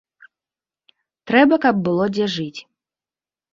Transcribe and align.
Трэба, 1.33 1.55
каб 1.67 1.75
было 1.91 2.05
дзе 2.17 2.25
жыць. 2.39 2.59